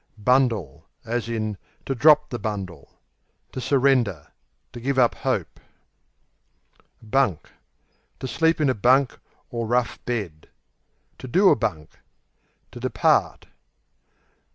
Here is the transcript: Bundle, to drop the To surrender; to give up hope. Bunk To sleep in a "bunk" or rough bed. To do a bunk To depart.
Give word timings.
Bundle, 0.17 0.87
to 1.05 1.57
drop 1.85 2.29
the 2.31 2.39
To 3.51 3.61
surrender; 3.61 4.31
to 4.73 4.79
give 4.79 4.97
up 4.97 5.13
hope. 5.13 5.59
Bunk 7.03 7.51
To 8.19 8.27
sleep 8.27 8.59
in 8.59 8.67
a 8.67 8.73
"bunk" 8.73 9.19
or 9.51 9.67
rough 9.67 10.03
bed. 10.05 10.49
To 11.19 11.27
do 11.27 11.49
a 11.51 11.55
bunk 11.55 11.99
To 12.71 12.79
depart. 12.79 13.45